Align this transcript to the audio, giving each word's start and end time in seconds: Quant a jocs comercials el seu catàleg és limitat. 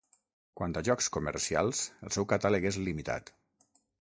Quant 0.59 0.71
a 0.79 0.81
jocs 0.87 1.09
comercials 1.17 1.81
el 2.07 2.15
seu 2.17 2.27
catàleg 2.33 2.67
és 2.71 2.81
limitat. 2.89 3.31